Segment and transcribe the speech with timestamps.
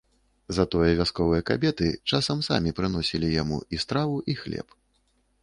[0.57, 4.67] Затое вясковыя кабеты часам самі прыносілі яму і страву, і хлеб.